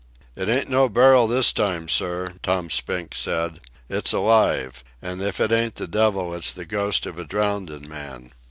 "It 0.35 0.49
ain't 0.49 0.67
no 0.67 0.89
barrel 0.89 1.27
this 1.27 1.53
time, 1.53 1.87
sir," 1.87 2.33
Tom 2.41 2.71
Spink 2.71 3.13
said. 3.15 3.59
"It's 3.87 4.11
alive. 4.13 4.83
An' 4.99 5.21
if 5.21 5.39
it 5.39 5.51
ain't 5.51 5.75
the 5.75 5.85
devil 5.87 6.33
it's 6.33 6.51
the 6.53 6.65
ghost 6.65 7.05
of 7.05 7.19
a 7.19 7.23
drownded 7.23 7.87
man. 7.87 8.31